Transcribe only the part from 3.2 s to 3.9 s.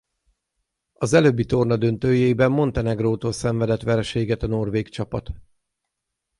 szenvedett